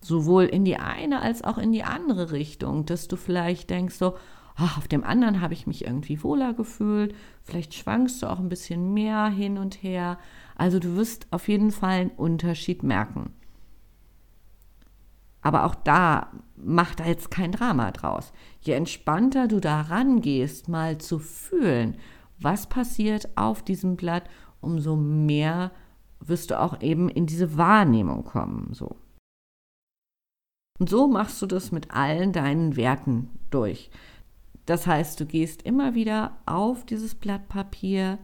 Sowohl 0.00 0.44
in 0.44 0.64
die 0.64 0.76
eine 0.76 1.20
als 1.20 1.44
auch 1.44 1.58
in 1.58 1.72
die 1.72 1.82
andere 1.82 2.30
Richtung, 2.32 2.86
dass 2.86 3.08
du 3.08 3.16
vielleicht 3.16 3.68
denkst 3.70 3.96
so, 3.96 4.16
ach, 4.54 4.78
auf 4.78 4.88
dem 4.88 5.04
anderen 5.04 5.40
habe 5.40 5.52
ich 5.52 5.66
mich 5.66 5.84
irgendwie 5.84 6.22
wohler 6.22 6.54
gefühlt. 6.54 7.14
Vielleicht 7.42 7.74
schwankst 7.74 8.22
du 8.22 8.30
auch 8.30 8.38
ein 8.38 8.48
bisschen 8.48 8.94
mehr 8.94 9.26
hin 9.26 9.58
und 9.58 9.82
her. 9.82 10.18
Also 10.56 10.78
du 10.78 10.96
wirst 10.96 11.26
auf 11.32 11.48
jeden 11.48 11.70
Fall 11.70 12.00
einen 12.00 12.10
Unterschied 12.10 12.82
merken. 12.82 13.34
Aber 15.46 15.64
auch 15.64 15.76
da 15.76 16.32
mach 16.56 16.96
da 16.96 17.06
jetzt 17.06 17.30
kein 17.30 17.52
Drama 17.52 17.92
draus. 17.92 18.32
Je 18.62 18.72
entspannter 18.72 19.46
du 19.46 19.60
da 19.60 19.82
rangehst, 19.82 20.68
mal 20.68 20.98
zu 20.98 21.20
fühlen, 21.20 21.98
was 22.40 22.66
passiert 22.66 23.28
auf 23.36 23.62
diesem 23.62 23.94
Blatt, 23.94 24.24
umso 24.60 24.96
mehr 24.96 25.70
wirst 26.18 26.50
du 26.50 26.58
auch 26.58 26.80
eben 26.80 27.08
in 27.08 27.26
diese 27.26 27.56
Wahrnehmung 27.56 28.24
kommen. 28.24 28.74
So. 28.74 28.96
Und 30.80 30.90
so 30.90 31.06
machst 31.06 31.40
du 31.40 31.46
das 31.46 31.70
mit 31.70 31.92
allen 31.92 32.32
deinen 32.32 32.74
Werten 32.74 33.30
durch. 33.50 33.88
Das 34.64 34.88
heißt, 34.88 35.20
du 35.20 35.26
gehst 35.26 35.62
immer 35.62 35.94
wieder 35.94 36.38
auf 36.44 36.84
dieses 36.84 37.14
Blatt 37.14 37.48
Papier, 37.48 38.18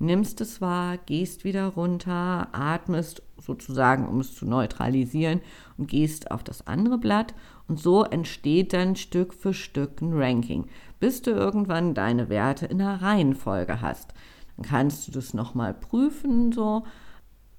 nimmst 0.00 0.40
es 0.40 0.60
wahr, 0.60 0.98
gehst 0.98 1.44
wieder 1.44 1.68
runter, 1.68 2.48
atmest 2.50 3.22
sozusagen, 3.38 4.06
um 4.08 4.20
es 4.20 4.34
zu 4.34 4.46
neutralisieren 4.46 5.40
und 5.76 5.88
gehst 5.88 6.30
auf 6.30 6.42
das 6.42 6.66
andere 6.66 6.98
Blatt 6.98 7.34
und 7.68 7.78
so 7.78 8.04
entsteht 8.04 8.72
dann 8.72 8.96
Stück 8.96 9.34
für 9.34 9.54
Stück 9.54 10.00
ein 10.00 10.12
Ranking, 10.12 10.66
bis 11.00 11.22
du 11.22 11.30
irgendwann 11.30 11.94
deine 11.94 12.28
Werte 12.28 12.66
in 12.66 12.78
der 12.78 13.02
Reihenfolge 13.02 13.80
hast. 13.80 14.14
Dann 14.56 14.66
kannst 14.66 15.08
du 15.08 15.12
das 15.12 15.34
nochmal 15.34 15.74
prüfen, 15.74 16.52
so 16.52 16.84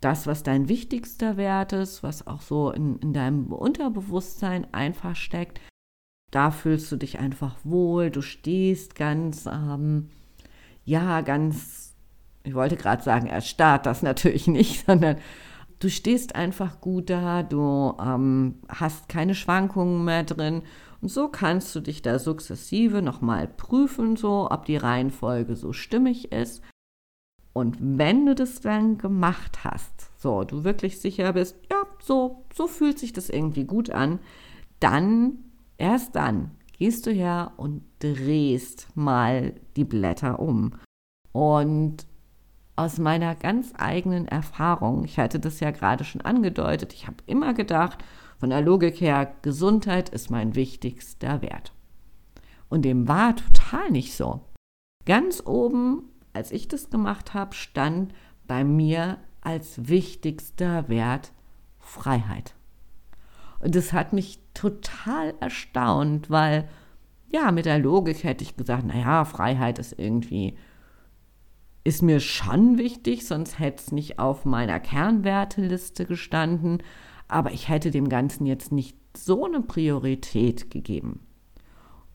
das, 0.02 0.28
was 0.28 0.44
dein 0.44 0.70
wichtigster 0.70 1.38
Wert 1.38 1.74
ist, 1.74 2.04
was 2.04 2.28
auch 2.28 2.42
so 2.42 2.72
in, 2.72 2.98
in 3.00 3.14
deinem 3.14 3.52
Unterbewusstsein 3.52 4.68
einfach 4.72 5.16
steckt, 5.16 5.60
da 6.32 6.52
fühlst 6.52 6.92
du 6.92 6.98
dich 6.98 7.20
einfach 7.20 7.56
wohl, 7.64 8.12
du 8.12 8.22
stehst 8.22 8.96
ganz, 8.96 9.46
ähm, 9.46 10.10
ja, 10.84 11.22
ganz, 11.22 11.96
ich 12.44 12.54
wollte 12.54 12.76
gerade 12.76 13.02
sagen, 13.02 13.28
erstarrt, 13.28 13.86
das 13.86 14.04
natürlich 14.04 14.48
nicht, 14.48 14.86
sondern 14.86 15.18
du 15.80 15.90
stehst 15.90 16.36
einfach 16.36 16.82
gut 16.82 17.10
da, 17.10 17.44
du 17.44 17.96
ähm, 18.00 18.56
hast 18.68 19.10
keine 19.10 19.36
Schwankungen 19.36 20.06
mehr 20.06 20.24
drin 20.24 20.64
und 21.02 21.10
so 21.10 21.28
kannst 21.28 21.76
du 21.76 21.82
dich 21.82 22.02
da 22.02 22.20
sukzessive 22.20 23.02
nochmal 23.02 23.48
prüfen, 23.48 24.16
so, 24.16 24.50
ob 24.50 24.66
die 24.66 24.78
Reihenfolge 24.78 25.56
so 25.56 25.74
stimmig 25.74 26.32
ist. 26.32 26.62
Und 27.54 27.78
wenn 27.80 28.26
du 28.26 28.36
das 28.36 28.60
dann 28.60 28.98
gemacht 28.98 29.64
hast, 29.64 30.12
so, 30.22 30.44
du 30.44 30.64
wirklich 30.64 31.00
sicher 31.00 31.34
bist, 31.34 31.58
ja, 31.72 31.84
so, 32.02 32.46
so 32.54 32.68
fühlt 32.68 33.00
sich 33.00 33.14
das 33.14 33.30
irgendwie 33.30 33.64
gut 33.64 33.90
an, 33.90 34.20
dann 34.80 35.46
Erst 35.78 36.16
dann 36.16 36.52
gehst 36.78 37.06
du 37.06 37.12
her 37.12 37.54
und 37.58 37.84
drehst 38.00 38.88
mal 38.96 39.56
die 39.76 39.84
Blätter 39.84 40.40
um. 40.40 40.74
Und 41.32 42.06
aus 42.76 42.98
meiner 42.98 43.36
ganz 43.36 43.74
eigenen 43.78 44.28
Erfahrung, 44.28 45.06
ich 45.06 45.18
hatte 45.18 45.40
das 45.40 45.60
ja 45.60 45.72
gerade 45.72 46.04
schon 46.04 46.22
angedeutet, 46.22 46.94
ich 46.94 47.08
habe 47.08 47.18
immer 47.26 47.54
gedacht, 47.54 48.04
von 48.38 48.50
der 48.50 48.62
Logik 48.62 49.00
her, 49.00 49.34
Gesundheit 49.42 50.10
ist 50.10 50.30
mein 50.30 50.56
wichtigster 50.56 51.42
Wert. 51.42 51.72
Und 52.68 52.84
dem 52.84 53.08
war 53.08 53.36
total 53.36 53.92
nicht 53.92 54.14
so. 54.14 54.42
Ganz 55.06 55.42
oben, 55.46 56.10
als 56.34 56.52
ich 56.52 56.68
das 56.68 56.90
gemacht 56.90 57.34
habe, 57.34 57.56
stand 57.56 58.14
bei 58.48 58.64
mir 58.64 59.18
als 59.42 59.88
wichtigster 59.88 60.90
Wert 60.90 61.32
Freiheit. 61.80 62.56
Und 63.60 63.76
das 63.76 63.94
hat 63.94 64.12
mich 64.12 64.40
total 64.54 65.34
erstaunt, 65.40 66.30
weil 66.30 66.68
ja, 67.30 67.52
mit 67.52 67.66
der 67.66 67.80
Logik 67.80 68.24
hätte 68.24 68.44
ich 68.44 68.56
gesagt, 68.56 68.86
naja, 68.86 69.26
Freiheit 69.26 69.80
ist 69.80 69.98
irgendwie, 69.98 70.58
ist 71.86 72.02
mir 72.02 72.20
schon 72.20 72.78
wichtig, 72.78 73.26
sonst 73.26 73.60
hätte 73.60 73.82
es 73.82 73.92
nicht 73.94 74.20
auf 74.20 74.44
meiner 74.44 74.82
Kernwerteliste 74.82 76.06
gestanden, 76.06 76.84
aber 77.30 77.52
ich 77.52 77.70
hätte 77.70 77.92
dem 77.92 78.10
Ganzen 78.10 78.46
jetzt 78.46 78.74
nicht 78.74 78.98
so 79.16 79.46
eine 79.46 79.62
Priorität 79.62 80.70
gegeben. 80.70 81.22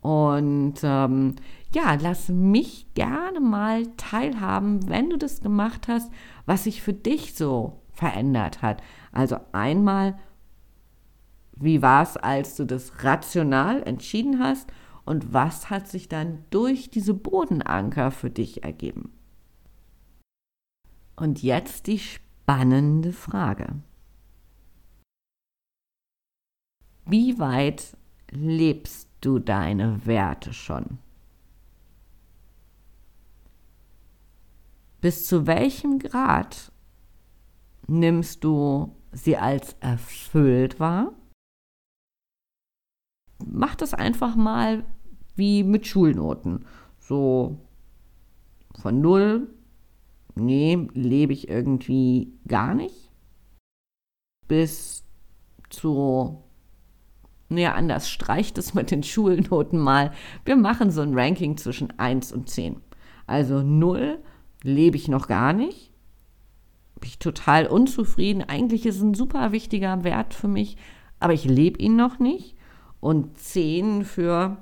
Und 0.02 0.74
ähm, 0.82 1.36
ja, 1.74 1.96
lass 2.00 2.28
mich 2.28 2.86
gerne 2.94 3.40
mal 3.40 3.86
teilhaben, 3.96 4.86
wenn 4.88 5.08
du 5.08 5.16
das 5.16 5.40
gemacht 5.40 5.88
hast, 5.88 6.12
was 6.44 6.64
sich 6.64 6.82
für 6.82 6.94
dich 6.94 7.34
so 7.34 7.80
verändert 7.92 8.60
hat. 8.60 8.82
Also 9.12 9.36
einmal 9.52 10.18
wie 11.60 11.82
war 11.82 12.02
es, 12.02 12.16
als 12.16 12.56
du 12.56 12.64
das 12.64 13.04
rational 13.04 13.82
entschieden 13.82 14.38
hast 14.38 14.72
und 15.04 15.34
was 15.34 15.68
hat 15.68 15.88
sich 15.88 16.08
dann 16.08 16.44
durch 16.48 16.90
diese 16.90 17.12
Bodenanker 17.14 18.10
für 18.10 18.30
dich 18.30 18.64
ergeben? 18.64 19.12
Und 21.20 21.42
jetzt 21.42 21.86
die 21.86 21.98
spannende 21.98 23.12
Frage. 23.12 23.82
Wie 27.04 27.38
weit 27.38 27.96
lebst 28.30 29.08
du 29.20 29.38
deine 29.38 30.06
Werte 30.06 30.52
schon? 30.52 30.98
Bis 35.00 35.26
zu 35.26 35.46
welchem 35.46 35.98
Grad 35.98 36.72
nimmst 37.86 38.44
du 38.44 38.96
sie 39.12 39.36
als 39.36 39.74
erfüllt 39.80 40.80
wahr? 40.80 41.12
mach 43.46 43.74
das 43.74 43.94
einfach 43.94 44.36
mal 44.36 44.84
wie 45.36 45.62
mit 45.62 45.86
Schulnoten. 45.86 46.64
So 46.98 47.58
von 48.74 49.00
null, 49.00 49.48
nee, 50.34 50.88
lebe 50.92 51.32
ich 51.32 51.48
irgendwie 51.48 52.32
gar 52.46 52.74
nicht, 52.74 53.10
bis 54.48 55.04
zu, 55.70 56.42
naja, 57.48 57.74
anders 57.74 58.10
streicht 58.10 58.58
es 58.58 58.74
mit 58.74 58.90
den 58.90 59.02
Schulnoten 59.02 59.78
mal. 59.78 60.12
Wir 60.44 60.56
machen 60.56 60.90
so 60.90 61.00
ein 61.00 61.16
Ranking 61.16 61.56
zwischen 61.56 61.98
1 61.98 62.32
und 62.32 62.48
10. 62.48 62.80
Also 63.26 63.62
0 63.62 64.18
lebe 64.62 64.96
ich 64.96 65.08
noch 65.08 65.28
gar 65.28 65.52
nicht. 65.52 65.92
Bin 67.00 67.08
ich 67.08 67.18
total 67.18 67.66
unzufrieden. 67.66 68.42
Eigentlich 68.42 68.84
ist 68.86 68.96
es 68.96 69.02
ein 69.02 69.14
super 69.14 69.52
wichtiger 69.52 70.04
Wert 70.04 70.34
für 70.34 70.48
mich, 70.48 70.76
aber 71.18 71.32
ich 71.32 71.44
lebe 71.44 71.80
ihn 71.80 71.96
noch 71.96 72.18
nicht 72.18 72.56
und 73.00 73.38
10 73.38 74.04
für 74.04 74.58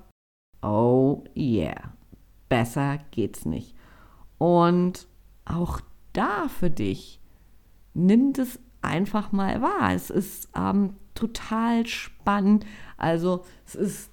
Oh 0.62 1.24
yeah, 1.36 1.92
besser 2.48 2.98
geht's 3.10 3.44
nicht. 3.44 3.74
Und 4.38 5.06
auch 5.48 5.80
da 6.12 6.48
für 6.48 6.70
dich, 6.70 7.20
nimm 7.94 8.32
das 8.32 8.58
einfach 8.82 9.32
mal 9.32 9.60
wahr. 9.60 9.92
Es 9.94 10.10
ist 10.10 10.48
ähm, 10.56 10.94
total 11.14 11.86
spannend. 11.86 12.64
Also 12.96 13.44
es 13.66 13.74
ist 13.74 14.10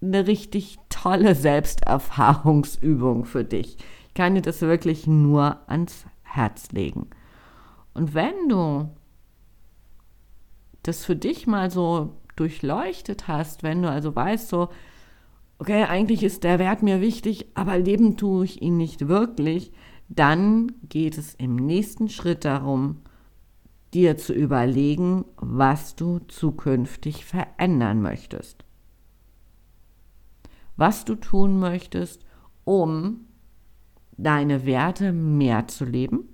eine 0.00 0.26
richtig 0.26 0.78
tolle 0.88 1.34
Selbsterfahrungsübung 1.34 3.24
für 3.24 3.44
dich. 3.44 3.76
Ich 4.08 4.14
kann 4.14 4.34
dir 4.34 4.42
das 4.42 4.60
wirklich 4.60 5.06
nur 5.06 5.58
ans 5.68 6.04
Herz 6.22 6.70
legen. 6.72 7.08
Und 7.94 8.14
wenn 8.14 8.48
du 8.48 8.90
das 10.82 11.04
für 11.04 11.16
dich 11.16 11.46
mal 11.46 11.70
so 11.70 12.14
durchleuchtet 12.36 13.26
hast, 13.26 13.62
wenn 13.62 13.82
du 13.82 13.90
also 13.90 14.14
weißt, 14.14 14.48
so, 14.48 14.68
okay, 15.58 15.84
eigentlich 15.84 16.22
ist 16.22 16.44
der 16.44 16.58
Wert 16.58 16.82
mir 16.82 17.00
wichtig, 17.00 17.46
aber 17.54 17.78
leben 17.78 18.16
tue 18.16 18.44
ich 18.44 18.62
ihn 18.62 18.76
nicht 18.76 19.08
wirklich, 19.08 19.72
dann 20.08 20.72
geht 20.88 21.18
es 21.18 21.34
im 21.34 21.56
nächsten 21.56 22.08
Schritt 22.08 22.44
darum, 22.44 23.02
dir 23.94 24.16
zu 24.16 24.32
überlegen, 24.32 25.24
was 25.36 25.96
du 25.96 26.18
zukünftig 26.20 27.24
verändern 27.24 28.02
möchtest. 28.02 28.64
Was 30.76 31.04
du 31.04 31.14
tun 31.14 31.58
möchtest, 31.58 32.24
um 32.64 33.26
deine 34.16 34.66
Werte 34.66 35.12
mehr 35.12 35.68
zu 35.68 35.84
leben, 35.84 36.28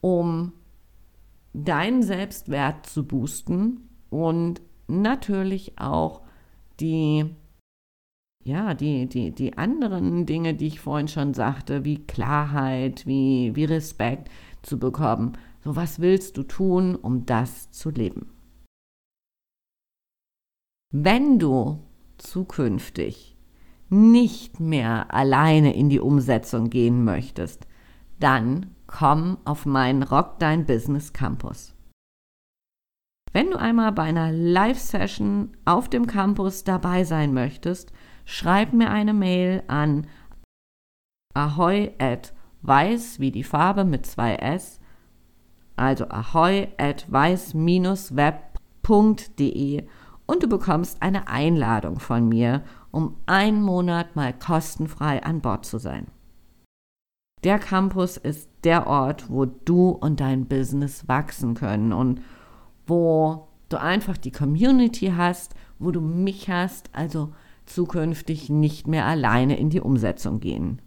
um 0.00 0.52
deinen 1.52 2.02
Selbstwert 2.02 2.86
zu 2.86 3.06
boosten 3.06 3.88
und 4.10 4.60
natürlich 4.88 5.78
auch 5.78 6.22
die 6.80 7.34
ja, 8.44 8.74
die, 8.74 9.06
die, 9.08 9.32
die 9.32 9.56
anderen 9.56 10.26
Dinge, 10.26 10.54
die 10.54 10.66
ich 10.66 10.80
vorhin 10.80 11.08
schon 11.08 11.32
sagte, 11.32 11.84
wie 11.84 12.06
Klarheit, 12.06 13.06
wie, 13.06 13.56
wie 13.56 13.64
Respekt 13.64 14.30
zu 14.62 14.78
bekommen. 14.78 15.32
So, 15.64 15.76
was 15.76 15.98
willst 15.98 16.36
du 16.36 16.42
tun, 16.42 16.94
um 16.94 17.24
das 17.24 17.70
zu 17.70 17.88
leben? 17.88 18.30
Wenn 20.92 21.38
du 21.38 21.80
zukünftig 22.18 23.36
nicht 23.88 24.60
mehr 24.60 25.12
alleine 25.12 25.74
in 25.74 25.88
die 25.88 26.00
Umsetzung 26.00 26.68
gehen 26.68 27.02
möchtest, 27.02 27.66
dann 28.20 28.74
komm 28.86 29.38
auf 29.44 29.64
meinen 29.64 30.02
Rock 30.02 30.38
Dein 30.38 30.66
Business 30.66 31.12
Campus. 31.12 31.74
Wenn 33.32 33.50
du 33.50 33.58
einmal 33.58 33.90
bei 33.92 34.04
einer 34.04 34.30
Live-Session 34.30 35.56
auf 35.64 35.88
dem 35.88 36.06
Campus 36.06 36.62
dabei 36.62 37.04
sein 37.04 37.34
möchtest, 37.34 37.92
schreib 38.24 38.72
mir 38.72 38.90
eine 38.90 39.14
Mail 39.14 39.62
an 39.68 40.06
ahoy 41.34 41.92
at 41.98 42.32
weiß 42.62 43.20
wie 43.20 43.30
die 43.30 43.44
Farbe 43.44 43.84
mit 43.84 44.06
zwei 44.06 44.36
S, 44.36 44.80
also 45.76 46.08
ahoy 46.08 46.68
at 46.78 47.10
weiß-web.de 47.10 48.14
und 50.26 50.42
du 50.42 50.48
bekommst 50.48 51.02
eine 51.02 51.28
Einladung 51.28 52.00
von 52.00 52.28
mir, 52.28 52.62
um 52.90 53.16
einen 53.26 53.62
Monat 53.62 54.16
mal 54.16 54.32
kostenfrei 54.32 55.22
an 55.22 55.40
Bord 55.40 55.66
zu 55.66 55.78
sein. 55.78 56.06
Der 57.42 57.58
Campus 57.58 58.16
ist 58.16 58.48
der 58.64 58.86
Ort, 58.86 59.28
wo 59.28 59.44
du 59.44 59.90
und 59.90 60.20
dein 60.20 60.46
Business 60.46 61.06
wachsen 61.08 61.52
können 61.54 61.92
und 61.92 62.22
wo 62.86 63.48
du 63.68 63.78
einfach 63.78 64.16
die 64.16 64.30
Community 64.30 65.12
hast, 65.14 65.54
wo 65.78 65.90
du 65.90 66.00
mich 66.00 66.48
hast, 66.48 66.88
also 66.94 67.34
zukünftig 67.66 68.50
nicht 68.50 68.86
mehr 68.86 69.06
alleine 69.06 69.58
in 69.58 69.70
die 69.70 69.80
Umsetzung 69.80 70.40
gehen. 70.40 70.80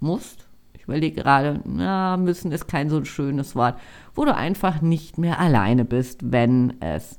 Musst? 0.00 0.48
Ich 0.74 0.84
überlege 0.84 1.22
gerade, 1.22 1.60
na, 1.64 2.16
müssen 2.16 2.52
ist 2.52 2.68
kein 2.68 2.88
so 2.88 3.04
schönes 3.04 3.56
Wort, 3.56 3.78
wo 4.14 4.24
du 4.24 4.34
einfach 4.34 4.82
nicht 4.82 5.18
mehr 5.18 5.40
alleine 5.40 5.84
bist, 5.84 6.32
wenn 6.32 6.80
es 6.80 7.18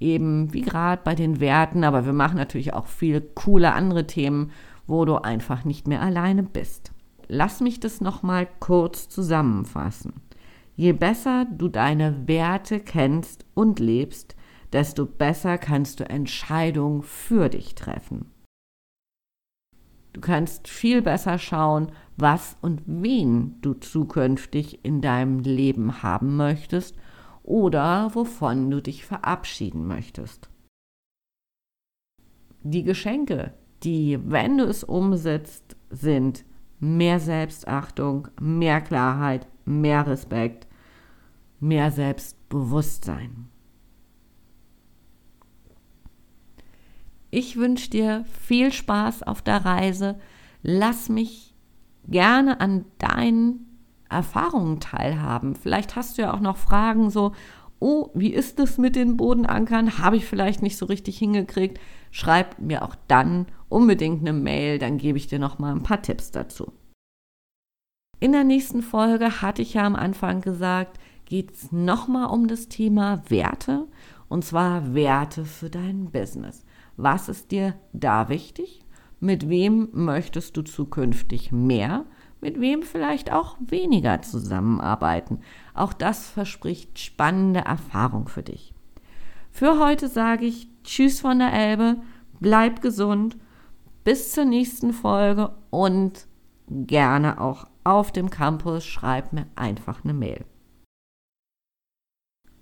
eben 0.00 0.52
wie 0.52 0.60
gerade 0.60 1.00
bei 1.02 1.14
den 1.14 1.40
Werten, 1.40 1.84
aber 1.84 2.04
wir 2.04 2.12
machen 2.12 2.36
natürlich 2.36 2.74
auch 2.74 2.86
viele 2.86 3.20
coole 3.20 3.72
andere 3.72 4.06
Themen, 4.06 4.50
wo 4.86 5.04
du 5.04 5.16
einfach 5.16 5.64
nicht 5.64 5.88
mehr 5.88 6.02
alleine 6.02 6.42
bist. 6.42 6.92
Lass 7.28 7.60
mich 7.60 7.80
das 7.80 8.00
nochmal 8.00 8.46
kurz 8.60 9.08
zusammenfassen. 9.08 10.12
Je 10.76 10.92
besser 10.92 11.46
du 11.50 11.68
deine 11.68 12.28
Werte 12.28 12.80
kennst 12.80 13.46
und 13.54 13.80
lebst, 13.80 14.36
desto 14.72 15.06
besser 15.06 15.58
kannst 15.58 16.00
du 16.00 16.08
Entscheidungen 16.08 17.02
für 17.02 17.48
dich 17.48 17.74
treffen. 17.74 18.30
Du 20.12 20.20
kannst 20.20 20.68
viel 20.68 21.02
besser 21.02 21.38
schauen, 21.38 21.92
was 22.16 22.56
und 22.62 22.82
wen 22.86 23.60
du 23.60 23.74
zukünftig 23.74 24.82
in 24.82 25.02
deinem 25.02 25.40
Leben 25.40 26.02
haben 26.02 26.36
möchtest 26.36 26.96
oder 27.42 28.14
wovon 28.14 28.70
du 28.70 28.80
dich 28.80 29.04
verabschieden 29.04 29.86
möchtest. 29.86 30.48
Die 32.62 32.82
Geschenke, 32.82 33.52
die, 33.82 34.18
wenn 34.24 34.58
du 34.58 34.64
es 34.64 34.82
umsetzt, 34.84 35.76
sind 35.90 36.44
mehr 36.80 37.20
Selbstachtung, 37.20 38.28
mehr 38.40 38.80
Klarheit, 38.80 39.46
mehr 39.64 40.06
Respekt, 40.06 40.66
mehr 41.60 41.90
Selbstbewusstsein. 41.90 43.48
Ich 47.30 47.56
wünsche 47.56 47.90
dir 47.90 48.24
viel 48.40 48.72
Spaß 48.72 49.22
auf 49.22 49.42
der 49.42 49.64
Reise. 49.64 50.18
Lass 50.62 51.08
mich 51.08 51.54
gerne 52.08 52.60
an 52.60 52.84
deinen 52.98 53.66
Erfahrungen 54.08 54.80
teilhaben. 54.80 55.56
Vielleicht 55.56 55.96
hast 55.96 56.16
du 56.16 56.22
ja 56.22 56.34
auch 56.34 56.40
noch 56.40 56.56
Fragen 56.56 57.10
so, 57.10 57.32
oh, 57.78 58.10
wie 58.14 58.32
ist 58.32 58.58
es 58.60 58.78
mit 58.78 58.96
den 58.96 59.16
Bodenankern? 59.16 59.98
Habe 59.98 60.16
ich 60.16 60.24
vielleicht 60.24 60.62
nicht 60.62 60.76
so 60.76 60.86
richtig 60.86 61.18
hingekriegt? 61.18 61.78
Schreib 62.10 62.58
mir 62.58 62.82
auch 62.82 62.94
dann 63.08 63.46
unbedingt 63.68 64.20
eine 64.20 64.32
Mail, 64.32 64.78
dann 64.78 64.98
gebe 64.98 65.18
ich 65.18 65.26
dir 65.26 65.38
noch 65.38 65.58
mal 65.58 65.72
ein 65.72 65.82
paar 65.82 66.02
Tipps 66.02 66.30
dazu. 66.30 66.72
In 68.18 68.32
der 68.32 68.44
nächsten 68.44 68.82
Folge 68.82 69.42
hatte 69.42 69.60
ich 69.60 69.74
ja 69.74 69.84
am 69.84 69.96
Anfang 69.96 70.40
gesagt, 70.40 70.98
geht 71.26 71.52
es 71.52 71.72
nochmal 71.72 72.30
um 72.30 72.48
das 72.48 72.68
Thema 72.68 73.22
Werte 73.28 73.86
und 74.28 74.44
zwar 74.44 74.94
Werte 74.94 75.44
für 75.44 75.68
dein 75.68 76.10
Business. 76.10 76.64
Was 76.96 77.28
ist 77.28 77.50
dir 77.50 77.74
da 77.92 78.28
wichtig? 78.28 78.80
Mit 79.20 79.48
wem 79.48 79.88
möchtest 79.92 80.56
du 80.56 80.62
zukünftig 80.62 81.52
mehr? 81.52 82.04
Mit 82.40 82.60
wem 82.60 82.82
vielleicht 82.82 83.32
auch 83.32 83.56
weniger 83.60 84.22
zusammenarbeiten? 84.22 85.40
Auch 85.74 85.92
das 85.92 86.28
verspricht 86.28 86.98
spannende 86.98 87.60
Erfahrung 87.60 88.28
für 88.28 88.42
dich. 88.42 88.74
Für 89.50 89.78
heute 89.78 90.08
sage 90.08 90.44
ich 90.46 90.68
Tschüss 90.84 91.20
von 91.20 91.38
der 91.38 91.52
Elbe, 91.52 91.96
bleib 92.40 92.82
gesund, 92.82 93.36
bis 94.04 94.32
zur 94.32 94.44
nächsten 94.44 94.92
Folge 94.92 95.54
und 95.70 96.26
gerne 96.68 97.40
auch 97.40 97.66
auf 97.84 98.12
dem 98.12 98.30
Campus 98.30 98.84
schreib 98.84 99.32
mir 99.32 99.46
einfach 99.56 100.04
eine 100.04 100.12
Mail. 100.12 100.44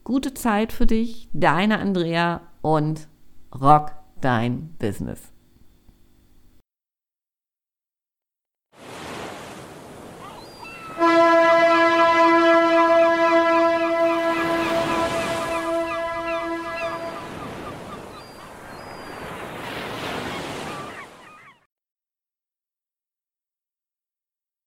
Gute 0.04 0.34
Zeit 0.34 0.72
für 0.72 0.86
dich, 0.86 1.28
deine 1.32 1.78
Andrea 1.78 2.42
und 2.62 3.08
Rock 3.54 3.92
dein 4.24 4.74
Business. 4.78 5.33